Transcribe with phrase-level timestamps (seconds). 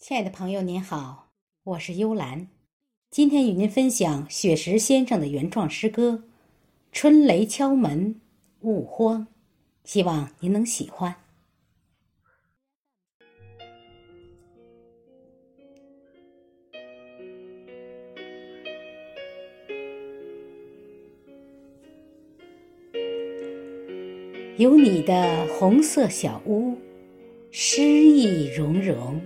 [0.00, 1.28] 亲爱的朋友，您好，
[1.62, 2.48] 我是幽兰，
[3.10, 6.24] 今天与您分享雪石先生的原创诗歌
[6.90, 8.18] 《春雷敲门
[8.60, 9.20] 勿慌》，
[9.84, 11.14] 希望您能喜欢。
[24.56, 26.78] 有你的红色小屋，
[27.50, 29.20] 诗意融融。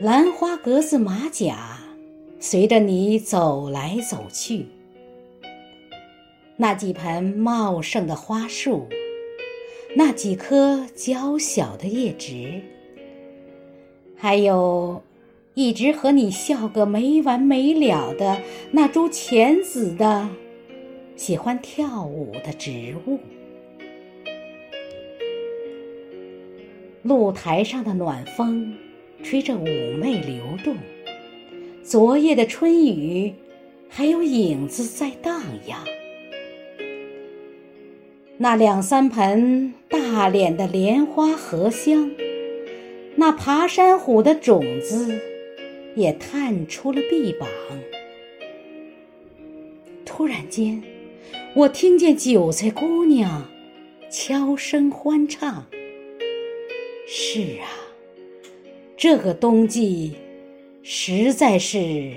[0.00, 1.80] 兰花格子马甲，
[2.38, 4.66] 随着你走来走去。
[6.56, 8.86] 那几盆茂盛的花树，
[9.96, 12.62] 那几棵娇小的叶植，
[14.16, 15.02] 还有
[15.54, 20.28] 一直和你笑个没完没了的那株浅紫的、
[21.16, 23.18] 喜欢跳舞的植物。
[27.02, 28.78] 露台上的暖风。
[29.22, 30.76] 吹着妩媚流动，
[31.82, 33.34] 昨夜的春雨，
[33.88, 35.84] 还有影子在荡漾。
[38.38, 42.10] 那两三盆大脸的莲花荷香，
[43.16, 45.20] 那爬山虎的种子，
[45.96, 47.48] 也探出了臂膀。
[50.06, 50.82] 突然间，
[51.54, 53.48] 我听见韭菜姑娘
[54.10, 55.66] 悄声欢唱。
[57.06, 57.87] 是啊。
[59.00, 60.12] 这个冬季
[60.82, 62.10] 实在是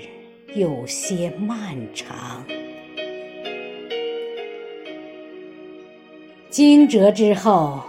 [0.52, 2.44] 有些漫长。
[6.50, 7.84] 惊蛰之后，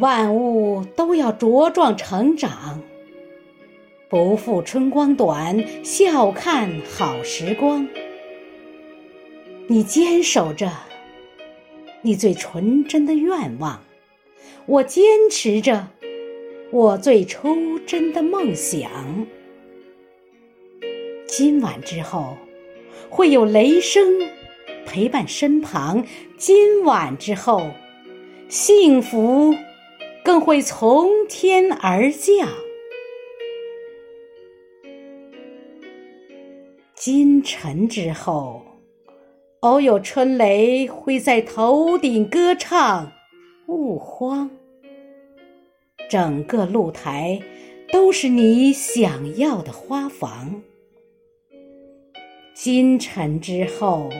[0.00, 2.82] 万物都要茁壮成长。
[4.08, 7.86] 不负春光短，笑看好时光。
[9.68, 10.72] 你坚守着
[12.02, 13.80] 你最纯真的愿望，
[14.66, 15.90] 我坚持着。
[16.72, 18.90] 我最初真的梦想，
[21.28, 22.36] 今晚之后
[23.08, 24.02] 会有雷声
[24.84, 26.04] 陪伴身旁。
[26.36, 27.70] 今晚之后，
[28.48, 29.54] 幸福
[30.24, 32.48] 更会从天而降。
[36.96, 38.60] 今晨之后，
[39.60, 43.12] 偶有春雷会在头顶歌唱，
[43.68, 44.50] 勿慌。
[46.08, 47.40] 整个露台
[47.92, 50.62] 都是你想要的花房。
[52.54, 54.10] 今晨之后，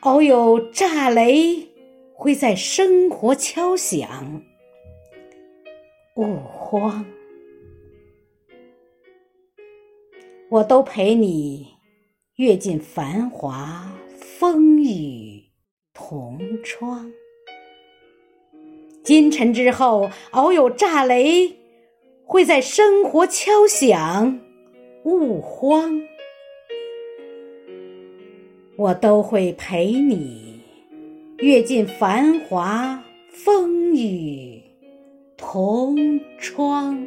[0.00, 1.68] 偶有炸雷
[2.12, 4.42] 会在生活敲响。
[6.16, 7.04] 勿慌，
[10.48, 11.68] 我都陪你
[12.36, 15.44] 阅尽繁华风雨
[15.94, 17.12] 同窗。
[19.08, 21.56] 今晨之后，偶有炸雷，
[22.26, 24.38] 会在生活敲响。
[25.04, 26.02] 勿慌，
[28.76, 30.60] 我都会陪你
[31.38, 34.62] 阅尽繁华风雨
[35.38, 37.06] 同窗。